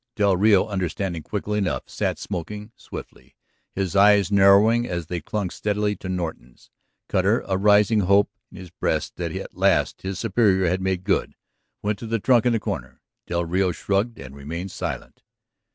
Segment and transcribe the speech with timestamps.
[0.15, 3.35] Del Rio, understanding quickly enough, sat smoking swiftly,
[3.71, 6.71] his eyes narrowing as they clung steadily to Norton's.
[7.07, 11.35] Cutter, a rising hope in his breast that at last his superior had made good,
[11.83, 12.99] went to the trunk in the corner.
[13.27, 15.21] Del Rio shrugged and remained silent.